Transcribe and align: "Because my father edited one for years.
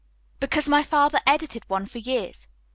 "Because 0.39 0.67
my 0.67 0.81
father 0.81 1.19
edited 1.27 1.61
one 1.69 1.85
for 1.85 1.99
years. 1.99 2.47